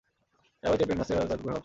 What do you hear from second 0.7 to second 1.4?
বারের চ্যাম্পিয়ন নাসের আর তার